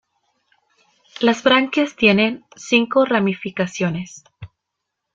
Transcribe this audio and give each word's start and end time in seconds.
Las 1.19 1.43
branquias 1.43 1.95
tienen 1.95 2.43
cinco 2.55 3.05
ramificaciones. 3.05 4.23